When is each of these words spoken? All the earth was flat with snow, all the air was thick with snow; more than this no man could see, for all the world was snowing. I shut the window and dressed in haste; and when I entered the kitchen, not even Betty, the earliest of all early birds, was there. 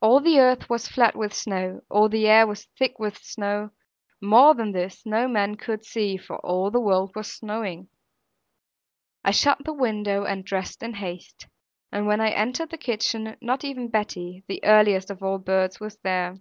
All 0.00 0.20
the 0.20 0.40
earth 0.40 0.70
was 0.70 0.88
flat 0.88 1.14
with 1.14 1.34
snow, 1.34 1.82
all 1.90 2.08
the 2.08 2.26
air 2.26 2.46
was 2.46 2.64
thick 2.78 2.98
with 2.98 3.18
snow; 3.18 3.68
more 4.18 4.54
than 4.54 4.72
this 4.72 5.04
no 5.04 5.28
man 5.28 5.56
could 5.56 5.84
see, 5.84 6.16
for 6.16 6.38
all 6.38 6.70
the 6.70 6.80
world 6.80 7.14
was 7.14 7.30
snowing. 7.30 7.90
I 9.22 9.30
shut 9.32 9.58
the 9.66 9.74
window 9.74 10.24
and 10.24 10.42
dressed 10.42 10.82
in 10.82 10.94
haste; 10.94 11.48
and 11.92 12.06
when 12.06 12.22
I 12.22 12.30
entered 12.30 12.70
the 12.70 12.78
kitchen, 12.78 13.36
not 13.42 13.62
even 13.62 13.88
Betty, 13.88 14.42
the 14.48 14.64
earliest 14.64 15.10
of 15.10 15.22
all 15.22 15.34
early 15.34 15.44
birds, 15.44 15.78
was 15.80 15.98
there. 15.98 16.36